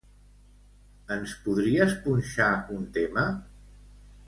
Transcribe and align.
Ens 1.17 1.35
podries 1.43 1.95
punxar 2.07 2.49
un 2.79 2.91
tema? 2.99 3.29